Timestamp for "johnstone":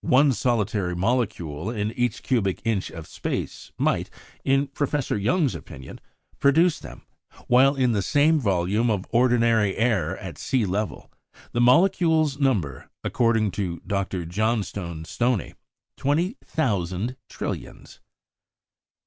14.25-15.05